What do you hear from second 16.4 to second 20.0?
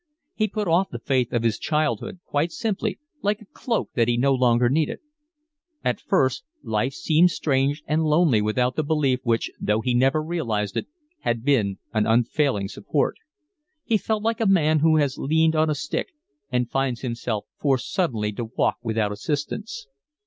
and finds himself forced suddenly to walk without assistance.